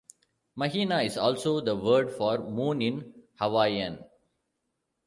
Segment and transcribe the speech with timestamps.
[0.55, 4.03] "Mahina" is also the word for Moon in Hawaiian.